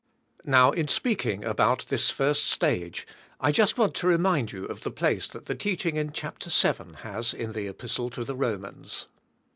Now, 0.47 0.71
in 0.71 0.87
speaking 0.87 1.45
about 1.45 1.85
this 1.89 2.09
first 2.09 2.45
stage, 2.47 3.05
I 3.39 3.51
just 3.51 3.77
want 3.77 3.93
to 3.97 4.07
remind 4.07 4.51
you 4.51 4.65
of 4.65 4.81
the 4.81 4.89
place 4.89 5.27
that 5.27 5.45
the 5.45 5.53
teaching 5.53 5.95
in 5.95 6.11
chapter 6.11 6.49
seven 6.49 6.95
has 7.05 7.35
in 7.35 7.51
the 7.51 7.67
Epistle 7.67 8.09
to 8.09 8.23
the 8.23 8.35
Romans. 8.35 9.07